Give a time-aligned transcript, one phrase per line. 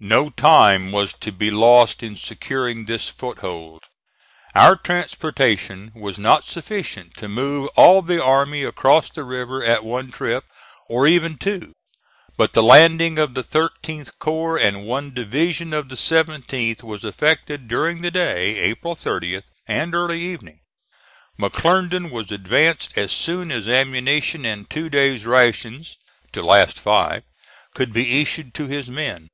[0.00, 3.82] No time was to be lost in securing this foothold.
[4.54, 10.10] Our transportation was not sufficient to move all the army across the river at one
[10.10, 10.44] trip,
[10.88, 11.74] or even two;
[12.38, 17.68] but the landing of the 13th corps and one division of the 17th was effected
[17.68, 20.60] during the day, April 30th, and early evening.
[21.38, 25.98] McClernand was advanced as soon as ammunition and two days' rations
[26.32, 27.24] (to last five)
[27.74, 29.28] could be issued to his men.